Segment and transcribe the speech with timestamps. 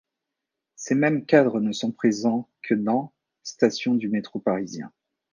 [0.75, 3.13] Ces mêmes cadres ne sont présents que dans
[3.43, 4.91] stations du métro parisien.